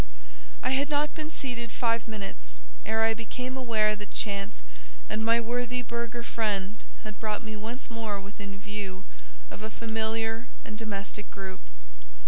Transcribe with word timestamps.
I 0.63 0.71
had 0.71 0.89
not 0.89 1.13
been 1.13 1.29
seated 1.29 1.71
five 1.71 2.07
minutes, 2.07 2.57
ere 2.87 3.03
I 3.03 3.13
became 3.13 3.55
aware 3.55 3.95
that 3.95 4.11
chance 4.11 4.63
and 5.07 5.23
my 5.23 5.39
worthy 5.39 5.83
burgher 5.83 6.23
friend 6.23 6.77
had 7.03 7.19
brought 7.19 7.43
me 7.43 7.55
once 7.55 7.87
more 7.91 8.19
within 8.19 8.59
view 8.59 9.03
of 9.51 9.61
a 9.61 9.69
familiar 9.69 10.47
and 10.65 10.75
domestic 10.75 11.29
group. 11.29 11.59